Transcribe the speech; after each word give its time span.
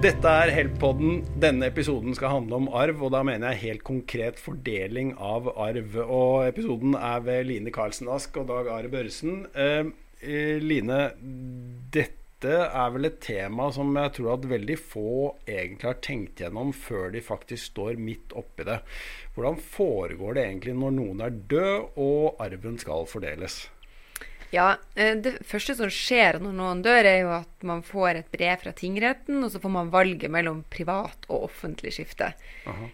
Dette 0.00 0.30
er 0.32 0.48
Help-podden. 0.48 1.18
Denne 1.42 1.66
episoden 1.68 2.14
skal 2.16 2.30
handle 2.32 2.56
om 2.56 2.68
arv, 2.72 3.02
og 3.04 3.10
da 3.12 3.18
mener 3.26 3.52
jeg 3.52 3.60
helt 3.66 3.82
konkret 3.84 4.38
fordeling 4.40 5.10
av 5.20 5.50
arv. 5.60 5.98
Og 6.06 6.46
episoden 6.46 6.94
er 6.96 7.18
ved 7.26 7.44
Line 7.50 7.68
Karlsen 7.74 8.08
Ask 8.08 8.38
og 8.40 8.46
Dag 8.48 8.70
Are 8.72 8.88
Børresen. 8.88 9.42
Eh, 9.52 9.90
eh, 10.24 10.56
Line, 10.64 11.02
dette 11.92 12.54
er 12.64 12.94
vel 12.94 13.10
et 13.10 13.18
tema 13.20 13.66
som 13.76 13.92
jeg 14.00 14.14
tror 14.16 14.38
at 14.38 14.46
veldig 14.48 14.78
få 14.80 15.10
egentlig 15.44 15.90
har 15.90 16.00
tenkt 16.00 16.40
gjennom 16.40 16.72
før 16.72 17.12
de 17.12 17.20
faktisk 17.20 17.74
står 17.74 18.00
midt 18.00 18.32
oppi 18.32 18.64
det. 18.70 18.78
Hvordan 19.36 19.60
foregår 19.60 20.40
det 20.40 20.46
egentlig 20.46 20.78
når 20.80 20.96
noen 20.96 21.20
er 21.28 21.36
død 21.52 22.00
og 22.00 22.40
arven 22.40 22.80
skal 22.80 23.04
fordeles? 23.04 23.66
Ja, 24.50 24.76
eh, 24.94 25.14
Det 25.16 25.38
første 25.46 25.76
som 25.78 25.90
skjer 25.90 26.40
når 26.42 26.52
noen 26.58 26.82
dør, 26.82 27.04
er 27.06 27.20
jo 27.22 27.32
at 27.36 27.66
man 27.66 27.82
får 27.86 28.18
et 28.18 28.30
brev 28.32 28.56
fra 28.62 28.72
tingretten, 28.72 29.44
og 29.44 29.52
så 29.52 29.60
får 29.62 29.70
man 29.70 29.92
valget 29.92 30.30
mellom 30.30 30.64
privat 30.70 31.28
og 31.28 31.46
offentlig 31.50 31.92
skifte. 31.94 32.32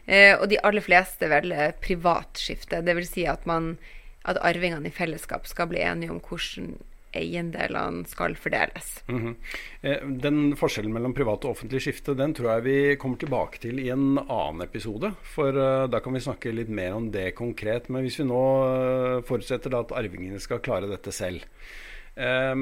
Eh, 0.06 0.34
og 0.37 0.48
de 0.52 0.61
aller 0.61 0.84
fleste 0.84 1.28
velger 1.33 1.73
privat 1.80 2.37
skifte. 2.37 2.83
Dvs. 2.84 3.09
Si 3.14 3.24
at, 3.27 3.47
man, 3.47 3.78
at 4.24 4.37
arvingene 4.45 4.88
i 4.88 4.95
fellesskap 4.95 5.47
skal 5.47 5.70
bli 5.73 5.80
enige 5.80 6.12
om 6.12 6.20
hvordan 6.20 6.77
eiendelene 7.16 8.06
skal 8.09 8.34
fordeles. 8.37 9.02
Mm 9.09 9.20
-hmm. 9.23 10.20
Den 10.23 10.56
forskjellen 10.56 10.92
mellom 10.92 11.14
privat 11.14 11.45
og 11.45 11.51
offentlig 11.51 11.83
skifte 11.83 12.14
den 12.14 12.34
tror 12.34 12.51
jeg 12.55 12.64
vi 12.64 12.97
kommer 12.97 13.16
tilbake 13.16 13.59
til 13.59 13.78
i 13.78 13.88
en 13.88 14.19
annen 14.19 14.62
episode. 14.62 15.12
For 15.23 15.48
eh, 15.48 15.88
da 15.88 16.00
kan 16.00 16.12
vi 16.12 16.20
snakke 16.20 16.55
litt 16.55 16.69
mer 16.69 16.95
om 16.95 17.11
det 17.11 17.34
konkret. 17.34 17.88
Men 17.88 18.02
hvis 18.02 18.20
vi 18.20 18.28
nå 18.28 18.42
eh, 18.66 19.23
forutsetter 19.27 19.70
da 19.70 19.80
at 19.80 19.92
arvingene 19.92 20.41
skal 20.41 20.59
klare 20.59 20.91
dette 20.91 21.12
selv. 21.12 21.45
eh, 22.17 22.55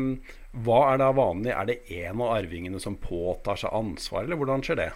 hva 0.52 0.92
er 0.92 0.98
da 0.98 1.10
vanlig? 1.12 1.50
Er 1.50 1.66
det 1.66 1.80
en 1.90 2.20
av 2.20 2.36
arvingene 2.36 2.80
som 2.80 2.96
påtar 2.96 3.56
seg 3.56 3.72
ansvar, 3.72 4.24
eller 4.24 4.36
hvordan 4.36 4.62
skjer 4.62 4.76
det? 4.76 4.92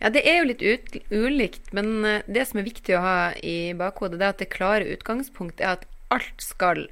Ja, 0.00 0.10
det 0.10 0.26
er 0.28 0.42
jo 0.42 0.48
litt 0.50 0.96
ulikt, 1.10 1.72
men 1.72 2.02
det 2.26 2.44
som 2.48 2.58
er 2.60 2.66
viktig 2.66 2.96
å 2.96 3.00
ha 3.00 3.32
i 3.40 3.72
bakhodet, 3.72 4.18
det 4.18 4.26
er 4.26 4.34
at 4.34 4.42
det 4.42 4.50
klare 4.52 4.90
utgangspunktet 4.92 5.64
er 5.64 5.78
at 5.78 5.86
alt 6.12 6.42
skal 6.42 6.88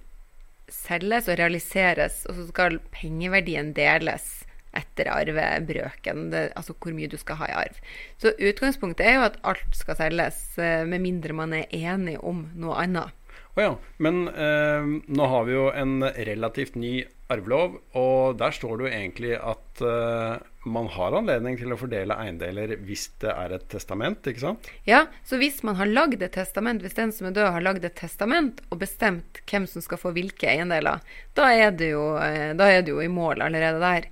selges 0.71 1.29
og 1.31 1.39
realiseres, 1.41 2.23
og 2.29 2.39
så 2.39 2.49
skal 2.51 2.79
pengeverdien 2.95 3.73
deles 3.77 4.43
etter 4.77 5.11
arvebrøken, 5.13 6.31
det, 6.33 6.47
altså 6.57 6.75
hvor 6.81 6.95
mye 6.97 7.11
du 7.13 7.19
skal 7.21 7.37
ha 7.43 7.49
i 7.51 7.57
arv. 7.67 7.81
Så 8.21 8.33
utgangspunktet 8.39 9.05
er 9.07 9.19
jo 9.19 9.27
at 9.27 9.41
alt 9.49 9.77
skal 9.77 9.99
selges, 9.99 10.39
eh, 10.59 10.85
med 10.89 11.05
mindre 11.05 11.37
man 11.37 11.53
er 11.57 11.69
enig 11.77 12.17
om 12.25 12.47
noe 12.57 12.79
annet. 12.81 13.13
Å 13.53 13.61
ja. 13.61 13.73
Men 14.01 14.25
eh, 14.33 14.93
nå 15.13 15.29
har 15.29 15.45
vi 15.49 15.57
jo 15.59 15.67
en 15.77 16.01
relativt 16.01 16.79
ny 16.81 17.03
arvelov, 17.33 17.77
og 17.99 18.39
der 18.41 18.55
står 18.55 18.79
det 18.79 18.87
jo 18.87 18.93
egentlig 18.93 19.37
at 19.37 19.83
uh, 19.85 20.41
man 20.69 20.87
har 20.95 21.17
anledning 21.19 21.57
til 21.59 21.75
å 21.75 21.79
fordele 21.81 22.17
eiendeler 22.23 22.77
hvis 22.87 23.09
det 23.23 23.33
er 23.33 23.57
et 23.57 23.67
testament, 23.73 24.27
ikke 24.29 24.45
sant? 24.45 24.71
Ja, 24.87 25.07
så 25.27 25.41
hvis 25.41 25.63
man 25.67 25.79
har 25.81 25.91
lagd 25.91 26.23
et 26.23 26.37
testament, 26.37 26.85
hvis 26.85 26.97
den 26.99 27.15
som 27.15 27.29
er 27.29 27.37
død 27.37 27.51
har 27.57 27.67
lagd 27.67 27.87
et 27.89 27.99
testament 27.99 28.63
og 28.71 28.83
bestemt 28.85 29.43
hvem 29.51 29.67
som 29.71 29.85
skal 29.85 30.01
få 30.01 30.15
hvilke 30.15 30.51
eiendeler, 30.53 31.03
da 31.39 31.51
er 31.51 31.75
det 31.75 31.93
jo, 31.95 32.05
eh, 32.23 32.53
er 32.55 32.87
jo 32.87 33.03
i 33.03 33.11
mål 33.11 33.43
allerede 33.49 33.83
der. 33.83 34.09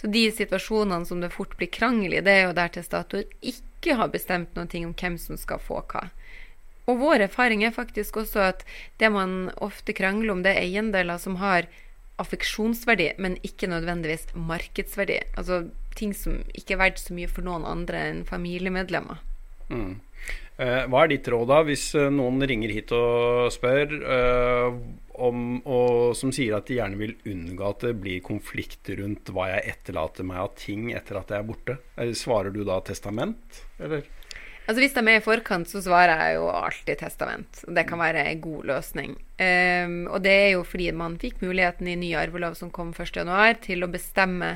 Så 0.00 0.10
de 0.10 0.24
situasjonene 0.34 1.06
som 1.06 1.20
det 1.22 1.30
fort 1.30 1.54
blir 1.58 1.70
krangel 1.70 2.16
i, 2.16 2.24
det 2.24 2.32
er 2.32 2.48
jo 2.48 2.56
der 2.56 2.72
testator 2.74 3.22
ikke 3.38 3.98
har 4.00 4.10
bestemt 4.10 4.56
noe 4.56 4.86
om 4.86 4.96
hvem 4.98 5.18
som 5.20 5.38
skal 5.38 5.60
få 5.62 5.84
hva. 5.92 6.08
Og 6.90 6.98
vår 6.98 7.28
erfaring 7.28 7.62
er 7.62 7.74
faktisk 7.74 8.18
også 8.24 8.42
at 8.48 8.64
det 8.98 9.12
man 9.14 9.52
ofte 9.62 9.94
krangler 9.94 10.34
om, 10.34 10.42
det 10.42 10.56
er 10.56 10.64
eiendeler 10.64 11.20
som 11.22 11.38
har 11.38 11.68
affeksjonsverdi, 12.22 13.12
men 13.22 13.36
ikke 13.46 13.70
nødvendigvis 13.70 14.30
markedsverdi. 14.38 15.18
Altså 15.36 15.64
ting 15.98 16.14
som 16.16 16.40
ikke 16.56 16.76
er 16.76 16.82
verdt 16.86 17.02
så 17.02 17.16
mye 17.16 17.30
for 17.30 17.44
noen 17.46 17.66
andre 17.68 18.06
enn 18.08 18.24
familiemedlemmer. 18.28 19.20
Eh, 19.72 20.82
hva 20.86 21.04
er 21.04 21.12
ditt 21.14 21.28
råd 21.32 21.48
da, 21.48 21.62
hvis 21.66 21.86
eh, 21.98 22.10
noen 22.12 22.44
ringer 22.48 22.72
hit 22.74 22.92
og 22.94 23.48
spør, 23.54 23.94
eh, 24.16 24.80
om, 25.22 25.60
og 25.68 26.12
som 26.16 26.32
sier 26.34 26.56
at 26.56 26.68
de 26.68 26.78
gjerne 26.78 26.98
vil 27.00 27.14
unngå 27.28 27.68
at 27.68 27.86
det 27.86 27.94
blir 28.00 28.22
konflikt 28.24 28.90
rundt 28.98 29.32
hva 29.34 29.48
jeg 29.50 29.74
etterlater 29.74 30.26
meg 30.28 30.42
av 30.44 30.52
ting 30.58 30.90
etter 30.96 31.20
at 31.20 31.32
jeg 31.32 31.42
er 31.42 31.48
borte? 31.48 31.78
Eh, 31.96 32.12
Svarer 32.16 32.54
du 32.54 32.62
da 32.68 32.78
testament, 32.84 33.62
eller? 33.82 34.04
Altså 34.72 34.86
Hvis 34.86 34.94
de 34.96 35.02
er 35.04 35.18
i 35.18 35.20
forkant, 35.20 35.68
så 35.68 35.82
svarer 35.84 36.16
jeg 36.16 36.36
jo 36.38 36.46
alltid 36.48 36.96
testament. 36.96 37.58
Det 37.76 37.82
kan 37.84 38.00
være 38.00 38.22
en 38.30 38.38
god 38.40 38.62
løsning. 38.70 39.10
Um, 39.36 39.96
og 40.08 40.22
det 40.24 40.32
er 40.32 40.46
jo 40.54 40.62
fordi 40.64 40.86
man 40.96 41.18
fikk 41.20 41.42
muligheten 41.44 41.90
i 41.92 41.96
ny 42.00 42.14
arvelov 42.16 42.54
som 42.56 42.70
kom 42.72 42.94
1.1, 42.96 43.58
til 43.66 43.84
å 43.84 43.90
bestemme 43.92 44.54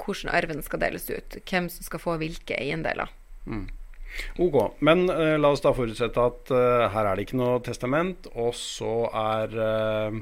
hvordan 0.00 0.32
arven 0.32 0.64
skal 0.64 0.80
deles 0.80 1.04
ut. 1.10 1.36
Hvem 1.44 1.68
som 1.68 1.84
skal 1.84 2.00
få 2.00 2.14
hvilke 2.22 2.56
eiendeler. 2.56 3.12
Ok, 4.40 4.56
men 4.80 5.04
uh, 5.12 5.36
la 5.36 5.50
oss 5.52 5.60
da 5.66 5.74
forutsette 5.76 6.24
at 6.24 6.52
uh, 6.56 6.88
her 6.94 7.10
er 7.10 7.20
det 7.20 7.26
ikke 7.26 7.42
noe 7.42 7.58
testament, 7.66 8.30
og 8.32 8.56
så 8.56 8.94
er 9.12 9.52
uh, 9.52 10.16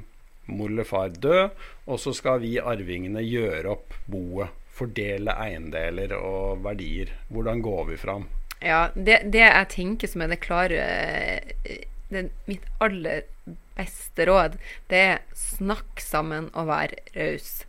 mor 0.51 0.73
eller 0.73 0.89
far 0.89 1.15
død, 1.15 1.55
og 1.87 2.03
så 2.03 2.17
skal 2.19 2.43
vi 2.43 2.57
arvingene 2.59 3.23
gjøre 3.23 3.77
opp 3.77 3.95
boet. 4.11 4.59
Fordele 4.75 5.39
eiendeler 5.39 6.17
og 6.19 6.67
verdier. 6.67 7.15
Hvordan 7.31 7.63
går 7.63 7.87
vi 7.93 8.01
fram? 8.03 8.27
Ja, 8.65 8.89
det, 8.95 9.21
det 9.33 9.45
jeg 9.45 9.71
tenker 9.75 10.11
som 10.11 10.25
er 10.25 10.33
det 10.33 10.41
klare 10.43 10.87
det, 12.09 12.25
Mitt 12.49 12.65
aller 12.83 13.27
beste 13.79 14.27
råd, 14.27 14.57
det 14.91 15.03
er 15.13 15.21
snakk 15.39 16.01
sammen 16.03 16.49
og 16.51 16.71
vær 16.71 16.95
raus. 17.15 17.63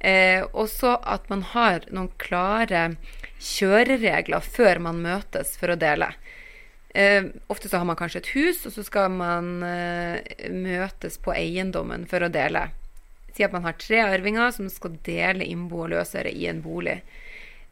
Eh, 0.00 0.40
også 0.56 0.94
at 1.04 1.26
man 1.28 1.42
har 1.52 1.84
noen 1.92 2.08
klare 2.22 2.94
kjøreregler 3.36 4.44
før 4.44 4.80
man 4.86 5.02
møtes 5.04 5.58
for 5.60 5.74
å 5.74 5.80
dele. 5.80 6.14
Eh, 6.94 7.28
ofte 7.52 7.68
så 7.68 7.82
har 7.82 7.86
man 7.86 7.98
kanskje 7.98 8.22
et 8.22 8.32
hus, 8.34 8.64
og 8.66 8.72
så 8.74 8.84
skal 8.86 9.12
man 9.12 9.60
eh, 9.62 10.48
møtes 10.50 11.20
på 11.22 11.34
eiendommen 11.36 12.08
for 12.10 12.24
å 12.24 12.32
dele. 12.32 12.70
Si 13.36 13.44
at 13.46 13.52
man 13.54 13.66
har 13.68 13.76
tre 13.78 14.00
arvinger 14.08 14.50
som 14.56 14.70
skal 14.72 14.96
dele 15.06 15.46
innbo 15.46 15.84
og 15.84 15.92
løsøre 15.92 16.32
i 16.32 16.48
en 16.50 16.64
bolig. 16.64 16.98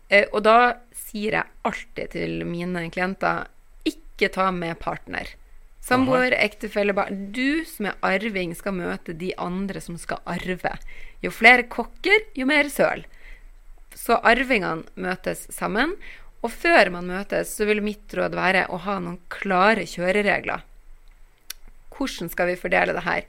Eh, 0.08 0.26
og 0.32 0.42
da 0.46 0.78
sier 0.96 1.38
jeg 1.40 1.54
alltid 1.68 2.14
til 2.16 2.44
mine 2.48 2.86
klienter 2.92 3.48
ikke 3.88 4.30
ta 4.34 4.48
med 4.54 4.78
partner. 4.80 5.34
Samboer, 5.88 6.34
ektefelle, 6.36 6.92
barn. 6.92 7.30
Du 7.32 7.64
som 7.64 7.88
er 7.88 8.00
arving, 8.04 8.52
skal 8.56 8.76
møte 8.76 9.14
de 9.16 9.30
andre 9.40 9.80
som 9.80 9.96
skal 10.00 10.20
arve. 10.28 10.74
Jo 11.24 11.32
flere 11.32 11.64
kokker, 11.70 12.26
jo 12.36 12.48
mer 12.48 12.68
søl. 12.72 13.06
Så 13.96 14.18
arvingene 14.20 14.84
møtes 15.00 15.46
sammen. 15.54 15.94
Og 16.44 16.52
før 16.52 16.92
man 16.94 17.08
møtes, 17.08 17.54
så 17.56 17.66
vil 17.66 17.80
mitt 17.82 18.12
råd 18.14 18.36
være 18.36 18.66
å 18.70 18.78
ha 18.84 18.98
noen 19.02 19.18
klare 19.32 19.86
kjøreregler. 19.88 20.62
Hvordan 21.96 22.30
skal 22.30 22.52
vi 22.52 22.60
fordele 22.60 22.94
det 22.94 23.06
her? 23.08 23.24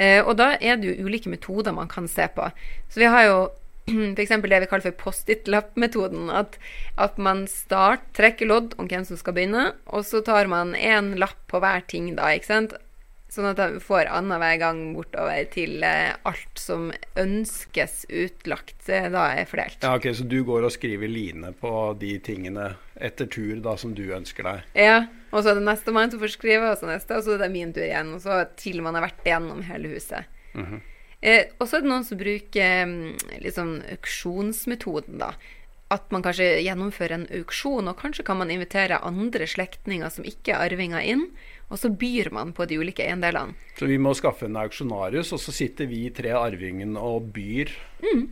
Eh, 0.00 0.18
og 0.24 0.34
da 0.40 0.54
er 0.56 0.80
det 0.80 0.88
jo 0.88 1.06
ulike 1.06 1.30
metoder 1.30 1.76
man 1.76 1.90
kan 1.90 2.08
se 2.10 2.26
på. 2.32 2.48
Så 2.88 3.02
vi 3.02 3.10
har 3.12 3.28
jo 3.28 3.38
f.eks. 4.16 4.34
det 4.36 4.60
vi 4.64 4.68
kaller 4.70 4.86
for 4.88 4.98
Post-It-lapp-metoden. 5.06 6.28
At, 6.34 6.58
at 7.00 7.18
man 7.18 7.46
start, 7.50 8.06
trekker 8.16 8.50
lodd 8.50 8.76
om 8.78 8.90
hvem 8.90 9.06
som 9.08 9.20
skal 9.20 9.36
begynne, 9.36 9.70
og 9.90 10.06
så 10.08 10.22
tar 10.26 10.50
man 10.50 10.76
én 10.78 11.16
lapp 11.20 11.40
på 11.50 11.62
hver 11.62 11.84
ting, 11.90 12.14
da, 12.18 12.32
ikke 12.36 12.52
sant? 12.52 12.78
Sånn 13.30 13.46
at 13.46 13.60
de 13.60 13.78
får 13.78 14.08
annenhver 14.10 14.56
gang 14.58 14.78
bortover 14.96 15.44
til 15.52 15.84
eh, 15.86 16.16
alt 16.26 16.58
som 16.58 16.88
ønskes 17.20 18.02
utlagt, 18.10 18.88
da 18.88 19.28
er 19.36 19.46
fordelt. 19.46 19.78
Ja, 19.86 19.92
ok, 19.94 20.08
Så 20.18 20.26
du 20.26 20.40
går 20.46 20.66
og 20.66 20.74
skriver 20.74 21.06
line 21.06 21.52
på 21.60 21.70
de 22.00 22.16
tingene 22.26 22.72
etter 22.98 23.30
tur 23.30 23.62
da 23.62 23.76
som 23.78 23.94
du 23.94 24.02
ønsker 24.16 24.48
deg? 24.48 24.66
Ja, 24.74 24.98
og 25.30 25.44
så 25.44 25.52
er 25.52 25.60
det 25.60 25.68
nestemann 25.68 26.10
som 26.10 26.18
får 26.22 26.34
skrive, 26.34 26.72
og 26.72 26.82
så 26.82 26.90
neste, 26.90 27.20
og 27.20 27.22
så 27.22 27.36
er 27.36 27.44
det 27.44 27.52
min 27.54 27.70
tur 27.76 27.86
igjen. 27.86 28.10
Og 28.16 28.24
så 28.26 28.42
til 28.58 28.82
man 28.82 28.98
har 28.98 29.06
vært 29.06 29.22
gjennom 29.30 29.62
hele 29.70 29.94
huset. 29.94 30.26
Eh, 31.20 31.52
og 31.58 31.68
så 31.68 31.78
er 31.78 31.84
det 31.84 31.90
noen 31.92 32.06
som 32.06 32.20
bruker 32.20 32.92
liksom, 33.44 33.72
auksjonsmetoden, 33.96 35.20
da. 35.22 35.34
At 35.90 36.12
man 36.14 36.22
kanskje 36.22 36.60
gjennomfører 36.62 37.16
en 37.16 37.30
auksjon, 37.40 37.90
og 37.90 37.98
kanskje 37.98 38.24
kan 38.26 38.38
man 38.38 38.52
invitere 38.54 39.00
andre 39.02 39.48
slektninger 39.50 40.12
som 40.14 40.26
ikke 40.28 40.54
er 40.54 40.70
arvinger 40.70 41.02
inn, 41.02 41.24
og 41.70 41.78
så 41.82 41.90
byr 41.90 42.30
man 42.34 42.52
på 42.54 42.66
de 42.70 42.78
ulike 42.78 43.02
eiendelene. 43.06 43.54
Så 43.78 43.86
vi 43.90 43.98
må 43.98 44.12
skaffe 44.18 44.46
en 44.46 44.58
auksjonarius, 44.58 45.32
og 45.34 45.42
så 45.42 45.54
sitter 45.54 45.90
vi 45.90 46.04
tre 46.14 46.34
arvingene 46.34 46.98
og 46.98 47.32
byr 47.34 47.74
på 48.00 48.06
Mm. 48.10 48.28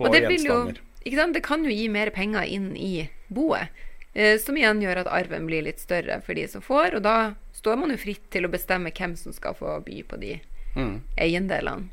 Og 0.00 0.10
det 0.10 0.24
vil 0.26 0.42
jo, 0.42 0.54
gjenstander. 0.54 0.80
ikke 1.04 1.18
sant? 1.20 1.34
Det 1.36 1.42
kan 1.46 1.64
jo 1.66 1.70
gi 1.70 1.88
mer 1.92 2.10
penger 2.10 2.48
inn 2.50 2.72
i 2.76 3.08
boet, 3.28 3.70
eh, 4.14 4.38
som 4.42 4.56
igjen 4.58 4.82
gjør 4.82 5.04
at 5.04 5.10
arven 5.12 5.46
blir 5.46 5.62
litt 5.62 5.82
større 5.82 6.20
for 6.24 6.34
de 6.34 6.48
som 6.50 6.64
får, 6.64 6.96
og 6.98 7.04
da 7.06 7.34
står 7.54 7.78
man 7.78 7.94
jo 7.94 8.00
fritt 8.00 8.26
til 8.34 8.46
å 8.46 8.50
bestemme 8.50 8.90
hvem 8.90 9.14
som 9.18 9.34
skal 9.34 9.54
få 9.54 9.76
by 9.86 10.02
på 10.08 10.18
de 10.18 10.40
mm. 10.74 10.96
eiendelene. 11.16 11.90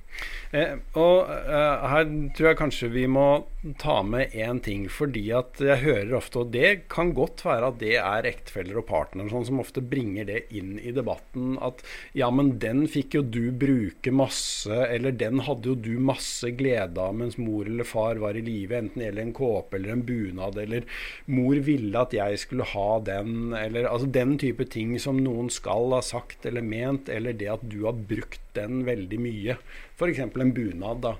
Eh, 0.52 0.76
og 1.00 1.30
eh, 1.32 1.84
her 1.94 2.10
tror 2.36 2.50
jeg 2.50 2.60
kanskje 2.60 2.90
vi 2.92 3.06
må 3.08 3.46
ta 3.80 4.02
med 4.04 4.34
én 4.36 4.60
ting, 4.64 4.88
fordi 4.92 5.24
at 5.38 5.62
jeg 5.64 5.84
hører 5.86 6.16
ofte, 6.18 6.42
og 6.42 6.52
det 6.52 6.90
kan 6.92 7.14
godt 7.16 7.44
være 7.46 7.70
at 7.72 7.78
det 7.80 7.94
er 8.02 8.28
ektefeller 8.28 8.82
og 8.82 8.88
partnere 8.90 9.32
sånn, 9.32 9.46
som 9.48 9.62
ofte 9.64 9.84
bringer 9.86 10.28
det 10.28 10.42
inn 10.58 10.74
i 10.82 10.92
debatten, 10.96 11.56
at 11.64 11.84
ja, 12.18 12.28
men 12.34 12.56
den 12.64 12.84
fikk 12.92 13.16
jo 13.20 13.24
du 13.24 13.54
bruke 13.64 14.12
masse, 14.12 14.76
eller 14.90 15.16
den 15.16 15.44
hadde 15.48 15.72
jo 15.72 15.78
du 15.78 15.94
masse 16.02 16.52
glede 16.58 17.00
av 17.00 17.16
mens 17.22 17.38
mor 17.40 17.70
eller 17.70 17.88
far 17.88 18.20
var 18.22 18.36
i 18.36 18.44
live, 18.44 18.76
enten 18.76 19.00
det 19.00 19.08
gjelder 19.08 19.28
en 19.28 19.36
kåpe 19.38 19.80
eller 19.80 19.96
en 19.96 20.06
bunad, 20.10 20.60
eller 20.66 20.90
mor 21.32 21.64
ville 21.64 22.02
at 22.02 22.18
jeg 22.18 22.44
skulle 22.44 22.68
ha 22.74 22.90
den, 23.08 23.54
eller 23.56 23.88
altså 23.88 24.10
den 24.12 24.36
type 24.42 24.68
ting 24.74 24.98
som 25.00 25.22
noen 25.22 25.48
skal 25.54 25.96
ha 25.96 26.04
sagt 26.04 26.50
eller 26.50 26.66
ment, 26.66 27.14
eller 27.14 27.38
det 27.38 27.54
at 27.56 27.64
du 27.72 27.86
har 27.86 27.96
brukt 28.10 28.42
den 28.58 28.71
veldig 28.88 29.20
mye. 29.22 29.58
F.eks. 29.98 30.22
en 30.26 30.54
bunad. 30.56 31.02
da. 31.04 31.16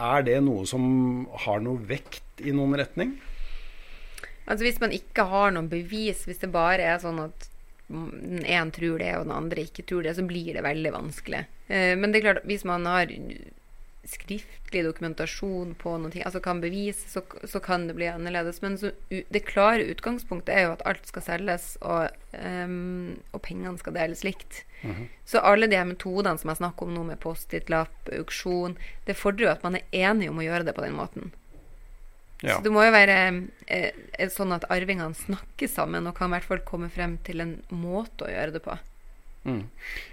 Er 0.00 0.24
det 0.26 0.38
noe 0.46 0.66
som 0.68 1.26
har 1.44 1.60
noe 1.64 1.80
vekt 1.90 2.42
i 2.42 2.54
noen 2.56 2.78
retning? 2.80 3.18
Altså 4.46 4.64
Hvis 4.66 4.80
man 4.82 4.94
ikke 4.96 5.28
har 5.30 5.54
noen 5.54 5.70
bevis, 5.70 6.24
hvis 6.26 6.42
det 6.42 6.52
bare 6.54 6.88
er 6.94 7.02
sånn 7.02 7.20
at 7.22 7.48
den 7.90 8.44
ene 8.46 8.70
tror 8.74 9.00
det 9.02 9.10
og 9.18 9.26
den 9.26 9.34
andre 9.34 9.64
ikke 9.66 9.84
tror 9.86 10.06
det, 10.06 10.14
så 10.16 10.24
blir 10.26 10.54
det 10.54 10.62
veldig 10.66 10.92
vanskelig. 10.94 11.44
Eh, 11.66 11.94
men 11.98 12.10
det 12.10 12.20
er 12.20 12.26
klart, 12.28 12.46
hvis 12.46 12.66
man 12.68 12.86
har 12.86 13.10
skriftlig 14.08 14.82
dokumentasjon 14.86 15.74
på 15.78 15.92
noe, 16.00 16.22
altså 16.24 16.40
kan 16.42 16.62
bevise, 16.62 17.04
så, 17.10 17.22
så, 17.44 17.60
kan 17.60 17.86
det 17.88 17.96
bli 17.98 18.08
annerledes. 18.08 18.62
Men 18.64 18.78
så, 18.80 18.92
det 19.08 19.44
klare 19.48 19.88
utgangspunktet 19.92 20.54
er 20.54 20.66
jo 20.66 20.74
at 20.76 20.84
alt 20.88 21.08
skal 21.10 21.26
selges, 21.26 21.74
og, 21.84 22.08
um, 22.32 23.18
og 23.34 23.42
pengene 23.44 23.76
skal 23.80 23.96
deles 23.98 24.24
likt. 24.24 24.64
Mm 24.82 24.94
-hmm. 24.94 25.06
Så 25.24 25.38
alle 25.38 25.66
de 25.66 25.84
metodene 25.84 26.38
som 26.38 26.48
jeg 26.48 26.56
snakker 26.56 26.86
om 26.86 26.94
nå, 26.94 27.02
med 27.04 27.20
Post-It-lapp, 27.20 28.08
auksjon, 28.12 28.78
det 29.06 29.16
fordrer 29.16 29.46
jo 29.46 29.52
at 29.52 29.62
man 29.62 29.76
er 29.76 29.84
enig 29.92 30.30
om 30.30 30.38
å 30.38 30.42
gjøre 30.48 30.64
det 30.64 30.74
på 30.74 30.82
den 30.82 30.96
måten. 30.96 31.32
Ja. 32.42 32.56
Så 32.56 32.62
det 32.62 32.70
må 32.72 32.84
jo 32.84 32.92
være 32.92 33.48
eh, 33.66 34.28
sånn 34.32 34.52
at 34.52 34.64
arvingene 34.72 35.14
snakker 35.14 35.68
sammen 35.68 36.06
og 36.06 36.16
kan 36.16 36.30
i 36.30 36.38
hvert 36.38 36.48
fall 36.48 36.62
komme 36.64 36.88
frem 36.88 37.18
til 37.18 37.40
en 37.40 37.62
måte 37.68 38.24
å 38.24 38.30
gjøre 38.30 38.52
det 38.52 38.62
på. 38.64 38.78
Mm. 39.40 39.62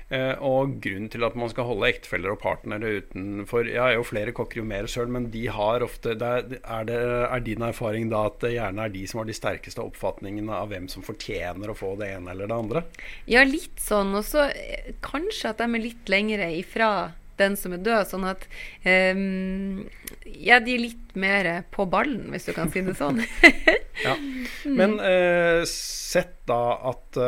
Eh, 0.08 0.40
og 0.40 0.78
grunnen 0.80 1.10
til 1.12 1.26
at 1.28 1.36
man 1.36 1.50
skal 1.52 1.68
holde 1.68 1.90
ektefeller 1.90 2.32
og 2.32 2.40
partnere 2.40 3.02
utenfor 3.02 3.68
Jeg 3.68 3.82
er 3.84 3.98
jo 3.98 4.06
flere 4.08 4.32
kokker 4.32 4.62
jo 4.62 4.68
mer 4.68 4.88
søl, 4.88 5.10
men 5.12 5.28
de 5.34 5.42
har 5.52 5.84
ofte 5.84 6.16
er, 6.16 6.46
det, 6.88 7.00
er, 7.02 7.44
din 7.44 7.66
erfaring 7.68 8.08
da 8.14 8.24
at 8.30 8.40
det 8.46 8.54
gjerne 8.54 8.86
er 8.88 8.94
de 8.94 9.04
som 9.12 9.20
har 9.20 9.28
de 9.28 9.36
sterkeste 9.36 9.84
oppfatningene 9.84 10.62
av 10.62 10.72
hvem 10.72 10.88
som 10.92 11.04
fortjener 11.04 11.74
å 11.74 11.76
få 11.76 11.98
det 12.00 12.14
ene 12.16 12.32
eller 12.32 12.48
det 12.48 12.60
andre? 12.64 12.86
Ja, 13.28 13.44
litt 13.44 13.84
sånn. 13.84 14.16
Og 14.16 14.24
så 14.28 14.48
eh, 14.48 14.94
kanskje 15.04 15.52
at 15.52 15.60
de 15.60 15.68
er 15.68 15.88
litt 15.90 16.12
lengre 16.14 16.50
ifra 16.56 16.92
den 17.38 17.60
som 17.60 17.76
er 17.76 17.84
død. 17.84 18.08
Sånn 18.08 18.32
at 18.32 18.48
um, 18.88 19.84
Ja, 20.24 20.62
de 20.64 20.74
er 20.78 20.86
litt 20.88 21.20
mer 21.20 21.52
på 21.76 21.84
ballen, 21.90 22.30
hvis 22.32 22.48
du 22.48 22.56
kan 22.56 22.72
si 22.72 22.82
det 22.86 22.96
sånn. 22.98 23.20
ja. 24.08 24.16
Men 24.64 25.02
uh, 25.04 25.68
sett 25.68 26.38
da 26.48 26.62
at 26.96 27.26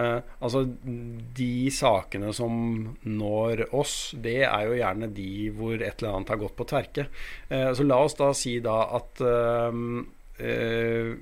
uh, 0.00 0.06
Eh, 0.06 0.18
altså 0.44 0.64
De 1.36 1.70
sakene 1.72 2.32
som 2.36 2.56
når 3.04 3.66
oss, 3.76 4.14
det 4.22 4.42
er 4.44 4.66
jo 4.68 4.76
gjerne 4.80 5.08
de 5.14 5.30
hvor 5.56 5.78
et 5.78 6.02
eller 6.02 6.18
annet 6.18 6.34
har 6.34 6.42
gått 6.42 6.58
på 6.58 6.68
tverke. 6.68 7.08
Eh, 7.48 7.70
så 7.76 7.86
la 7.86 8.02
oss 8.04 8.18
da 8.18 8.32
si 8.36 8.58
da 8.64 8.82
at 8.98 9.24
eh, 9.24 9.80
eh 10.36 11.14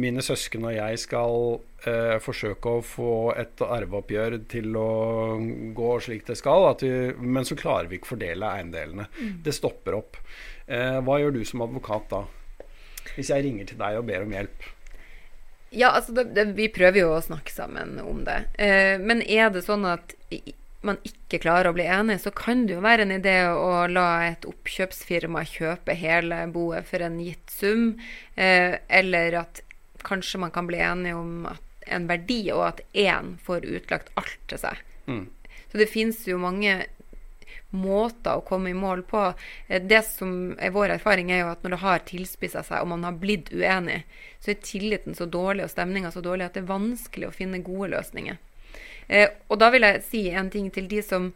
mine 0.00 0.22
søsken 0.22 0.64
og 0.64 0.72
jeg 0.72 0.98
skal 1.02 1.34
eh, 1.90 2.16
forsøke 2.22 2.76
å 2.78 2.84
få 2.86 3.14
et 3.36 3.60
arveoppgjør 3.66 4.38
til 4.48 4.76
å 4.78 4.92
gå 5.76 5.90
slik 6.00 6.24
det 6.30 6.38
skal, 6.38 6.70
vi, 6.80 7.10
men 7.20 7.44
så 7.44 7.58
klarer 7.58 7.90
vi 7.90 7.98
ikke 7.98 8.14
fordele 8.14 8.54
eiendelene. 8.54 9.10
Mm. 9.18 9.40
Det 9.44 9.56
stopper 9.56 9.98
opp. 9.98 10.20
Eh, 10.66 11.00
hva 11.04 11.18
gjør 11.20 11.34
du 11.36 11.42
som 11.44 11.66
advokat 11.66 12.06
da? 12.14 12.22
Hvis 13.16 13.32
jeg 13.34 13.44
ringer 13.44 13.66
til 13.66 13.80
deg 13.80 13.98
og 13.98 14.06
ber 14.08 14.24
om 14.24 14.38
hjelp? 14.38 14.70
Ja, 15.70 15.92
altså 15.94 16.12
det, 16.12 16.30
det, 16.34 16.48
vi 16.58 16.66
prøver 16.72 17.04
jo 17.04 17.12
å 17.14 17.22
snakke 17.22 17.52
sammen 17.54 17.98
om 18.02 18.24
det. 18.26 18.42
Eh, 18.58 18.98
men 18.98 19.22
er 19.22 19.52
det 19.54 19.62
sånn 19.66 19.86
at 19.86 20.16
man 20.86 20.98
ikke 21.06 21.42
klarer 21.44 21.70
å 21.70 21.76
bli 21.76 21.84
enig, 21.86 22.18
så 22.22 22.32
kan 22.34 22.64
det 22.66 22.74
jo 22.74 22.84
være 22.84 23.04
en 23.04 23.14
idé 23.14 23.36
å 23.52 23.86
la 23.90 24.08
et 24.30 24.46
oppkjøpsfirma 24.48 25.44
kjøpe 25.46 25.94
hele 25.98 26.42
boet 26.52 26.88
for 26.88 27.04
en 27.04 27.20
gitt 27.22 27.52
sum. 27.52 27.92
Eh, 28.34 28.80
eller 28.88 29.42
at 29.44 29.62
kanskje 30.06 30.40
man 30.42 30.54
kan 30.54 30.66
bli 30.70 30.80
enig 30.82 31.14
om 31.14 31.50
en 31.90 32.06
verdi, 32.08 32.42
og 32.54 32.64
at 32.70 32.82
én 32.96 33.36
får 33.44 33.66
utlagt 33.68 34.10
alt 34.20 34.40
til 34.50 34.62
seg. 34.62 34.80
Mm. 35.06 35.26
Så 35.70 35.78
det 35.78 35.90
finnes 35.90 36.18
jo 36.26 36.40
mange 36.40 36.80
måter 37.70 38.36
å 38.38 38.44
komme 38.46 38.70
i 38.70 38.76
mål 38.76 39.02
på. 39.08 39.22
Eh, 39.68 39.82
det 39.82 40.02
som 40.08 40.56
er 40.58 40.74
vår 40.74 40.96
erfaring, 40.96 41.30
er 41.30 41.44
jo 41.44 41.52
at 41.52 41.62
når 41.64 41.76
det 41.76 41.82
har 41.84 42.06
tilspissa 42.08 42.64
seg, 42.66 42.82
og 42.82 42.92
man 42.94 43.06
har 43.06 43.18
blitt 43.20 43.52
uenig, 43.52 44.02
så 44.40 44.52
er 44.52 44.64
tilliten 44.64 45.16
så 45.18 45.28
dårlig 45.30 45.66
og 45.66 45.72
stemninga 45.74 46.12
så 46.14 46.22
dårlig 46.24 46.48
at 46.48 46.58
det 46.58 46.64
er 46.64 46.72
vanskelig 46.72 47.30
å 47.30 47.36
finne 47.36 47.62
gode 47.64 47.92
løsninger. 47.94 48.40
Eh, 49.08 49.28
og 49.48 49.60
da 49.62 49.70
vil 49.74 49.86
jeg 49.86 50.04
si 50.06 50.24
en 50.30 50.50
ting 50.50 50.70
til 50.74 50.90
de 50.90 51.02
som 51.02 51.32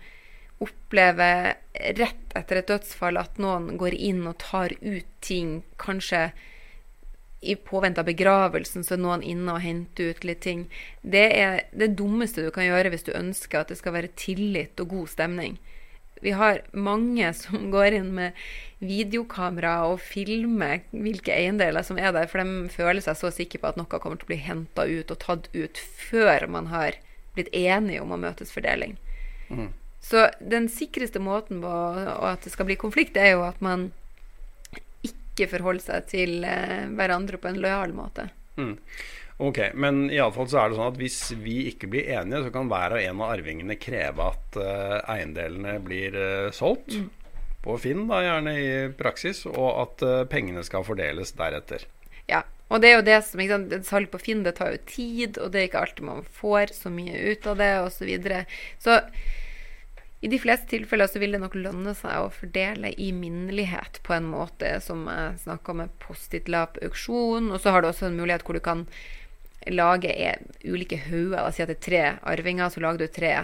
opplever 0.63 1.57
rett 1.99 2.35
etter 2.39 2.61
et 2.61 2.69
dødsfall 2.71 3.19
at 3.19 3.41
noen 3.43 3.75
går 3.79 3.97
inn 3.99 4.23
og 4.31 4.39
tar 4.43 4.75
ut 4.81 5.09
ting, 5.25 5.63
kanskje 5.83 6.29
i 7.45 7.57
påvente 7.61 8.01
av 8.01 8.09
begravelsen 8.09 8.85
så 8.87 8.95
er 8.97 9.03
noen 9.03 9.23
inne 9.27 9.53
og 9.53 9.61
henter 9.61 10.15
ut 10.15 10.25
litt 10.25 10.41
ting. 10.47 10.65
Det 11.03 11.25
er 11.37 11.65
det 11.77 11.93
dummeste 11.99 12.45
du 12.45 12.49
kan 12.55 12.65
gjøre 12.65 12.95
hvis 12.95 13.05
du 13.05 13.13
ønsker 13.13 13.61
at 13.61 13.73
det 13.73 13.79
skal 13.81 13.97
være 13.99 14.15
tillit 14.17 14.81
og 14.81 14.95
god 14.95 15.13
stemning. 15.13 15.59
Vi 16.25 16.33
har 16.33 16.63
mange 16.73 17.29
som 17.37 17.69
går 17.73 17.99
inn 18.01 18.13
med 18.17 18.39
videokamera 18.85 19.77
og 19.91 20.01
filmer 20.03 20.83
hvilke 20.91 21.35
eiendeler 21.35 21.85
som 21.87 22.01
er 22.01 22.15
der, 22.17 22.29
for 22.31 22.41
de 22.41 22.73
føler 22.73 23.05
seg 23.05 23.19
så 23.21 23.33
sikre 23.33 23.61
på 23.61 23.71
at 23.71 23.81
noe 23.81 23.89
kommer 24.01 24.21
til 24.21 24.29
å 24.29 24.33
bli 24.33 24.41
henta 24.45 24.87
ut 24.89 25.13
og 25.13 25.21
tatt 25.21 25.49
ut 25.55 25.81
før 26.09 26.49
man 26.51 26.71
har 26.73 26.97
blitt 27.37 27.51
enige 27.53 28.03
om 28.03 28.15
å 28.15 28.21
møtes 28.21 28.53
fordeling. 28.55 28.97
Mm. 29.51 29.73
Så 30.05 30.29
den 30.41 30.69
sikreste 30.73 31.21
måten 31.23 31.63
på 31.65 31.75
at 32.29 32.45
det 32.45 32.53
skal 32.53 32.69
bli 32.69 32.77
konflikt, 32.81 33.17
er 33.17 33.35
jo 33.35 33.45
at 33.47 33.61
man 33.65 33.91
ikke 35.05 35.49
forholder 35.51 35.85
seg 35.85 36.09
til 36.13 36.45
eh, 36.47 36.85
hverandre 36.95 37.41
på 37.41 37.51
en 37.51 37.61
lojal 37.63 37.95
måte. 37.97 38.29
Mm. 38.61 38.77
Ok, 39.43 39.59
Men 39.75 40.07
iallfall 40.15 40.47
så 40.51 40.61
er 40.61 40.71
det 40.71 40.79
sånn 40.79 40.93
at 40.93 41.01
hvis 41.01 41.19
vi 41.43 41.57
ikke 41.73 41.89
blir 41.91 42.07
enige, 42.15 42.45
så 42.45 42.55
kan 42.55 42.71
hver 42.71 42.95
og 42.95 43.03
en 43.03 43.23
av 43.25 43.33
arvingene 43.35 43.77
kreve 43.83 44.31
at 44.31 44.59
uh, 44.61 44.99
eiendelene 45.11 45.79
blir 45.83 46.15
uh, 46.15 46.51
solgt. 46.55 46.95
Mm. 46.95 47.11
På 47.65 47.79
Finn, 47.81 48.05
da 48.11 48.21
gjerne 48.23 48.53
i 48.61 48.73
praksis, 48.95 49.43
og 49.51 49.69
at 49.83 50.05
uh, 50.07 50.23
pengene 50.31 50.63
skal 50.67 50.87
fordeles 50.87 51.35
deretter. 51.35 51.87
Ja, 52.31 52.45
og 52.71 52.83
det 52.85 52.91
er 52.91 53.01
jo 53.01 53.07
det 53.09 53.17
som 53.27 53.43
ikke 53.43 53.57
sant, 53.57 53.89
Salg 53.89 54.13
på 54.13 54.21
Finn 54.23 54.45
det 54.47 54.55
tar 54.61 54.77
jo 54.77 54.85
tid, 54.87 55.41
og 55.43 55.51
det 55.51 55.61
er 55.61 55.71
ikke 55.71 55.83
alltid 55.83 56.07
man 56.07 56.29
får 56.39 56.77
så 56.77 56.93
mye 56.93 57.33
ut 57.33 57.49
av 57.51 57.59
det, 57.59 57.73
osv. 57.83 57.97
Så, 57.99 58.09
videre. 58.13 58.45
så 58.79 59.01
i 60.25 60.31
de 60.31 60.39
fleste 60.41 60.71
tilfeller 60.71 61.11
så 61.11 61.21
vil 61.21 61.35
det 61.37 61.43
nok 61.43 61.57
lønne 61.59 61.93
seg 61.99 62.23
å 62.23 62.31
fordele 62.33 62.95
i 62.97 63.11
minnelighet 63.13 63.99
på 64.07 64.15
en 64.17 64.31
måte 64.31 64.71
som 64.81 65.03
jeg 65.11 65.43
snakka 65.43 65.75
med 65.77 65.93
Post-It-lap-auksjon, 66.01 67.51
og 67.53 67.61
så 67.61 67.75
har 67.75 67.85
du 67.85 67.91
også 67.91 68.09
en 68.09 68.17
mulighet 68.17 68.47
hvor 68.47 68.57
du 68.57 68.63
kan 68.65 68.87
lager 69.73 70.43
ulike 70.65 70.99
hauger. 71.09 71.51
Si 71.53 71.65
at 71.65 71.73
det 71.73 71.79
er 71.79 71.87
tre 71.89 72.05
arvinger, 72.35 72.71
så 72.73 72.83
lager 72.85 73.05
du 73.05 73.13
tre 73.13 73.35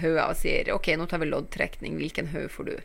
hauger 0.00 0.24
og 0.26 0.36
sier 0.40 0.72
OK, 0.74 0.92
nå 0.96 1.06
tar 1.10 1.22
vi 1.22 1.30
loddtrekning. 1.30 1.96
Hvilken 2.00 2.32
haug 2.34 2.50
får 2.52 2.70
du? 2.70 2.76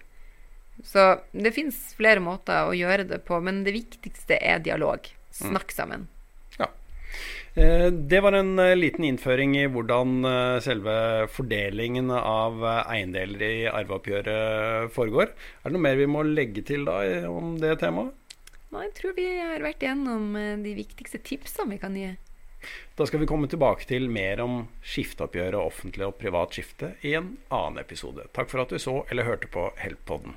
Så 0.84 1.20
det 1.32 1.52
fins 1.56 1.78
flere 1.98 2.24
måter 2.24 2.68
å 2.68 2.76
gjøre 2.76 3.08
det 3.08 3.24
på, 3.28 3.40
men 3.44 3.64
det 3.66 3.76
viktigste 3.76 4.40
er 4.40 4.62
dialog. 4.64 5.08
Snakk 5.36 5.74
sammen. 5.76 6.08
Ja. 6.58 6.70
Eh, 7.60 7.90
det 7.92 8.22
var 8.24 8.38
en 8.38 8.54
eh, 8.60 8.78
liten 8.78 9.06
innføring 9.08 9.58
i 9.60 9.66
hvordan 9.72 10.24
eh, 10.26 10.62
selve 10.64 10.94
fordelingen 11.34 12.12
av 12.16 12.64
eiendeler 12.86 13.44
i 13.46 13.68
arveoppgjøret 13.68 14.96
foregår. 14.96 15.36
Er 15.36 15.68
det 15.68 15.76
noe 15.76 15.86
mer 15.90 16.00
vi 16.00 16.10
må 16.10 16.24
legge 16.28 16.64
til 16.66 16.88
da 16.88 17.02
om 17.30 17.58
det 17.62 17.76
temaet? 17.84 18.16
Nei, 18.70 18.86
jeg 18.86 18.96
tror 19.00 19.16
vi 19.18 19.28
har 19.34 19.64
vært 19.66 19.82
gjennom 19.82 20.36
de 20.62 20.72
viktigste 20.78 21.18
tipsene 21.26 21.74
vi 21.74 21.80
kan 21.82 21.96
gi. 21.98 22.12
Da 22.96 23.08
skal 23.08 23.24
vi 23.24 23.30
komme 23.30 23.48
tilbake 23.48 23.88
til 23.90 24.10
mer 24.12 24.42
om 24.44 24.62
skifteoppgjøret 24.84 25.60
offentlig 25.62 26.10
og 26.10 26.18
privat 26.20 26.58
skifte 26.58 26.94
i 27.08 27.16
en 27.20 27.36
annen 27.48 27.82
episode. 27.82 28.28
Takk 28.36 28.52
for 28.52 28.66
at 28.66 28.74
du 28.74 28.80
så 28.82 29.02
eller 29.10 29.30
hørte 29.30 29.52
på 29.52 29.70
Help-podden. 29.80 30.36